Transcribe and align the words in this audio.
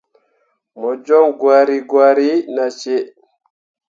Mo 0.79 0.89
joŋ 1.05 1.25
gwari 1.39 1.77
gwari 1.89 2.29
nah 2.55 2.71
cii. 2.79 3.01